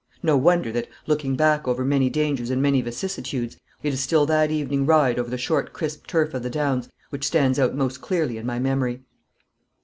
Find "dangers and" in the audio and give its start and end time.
2.09-2.59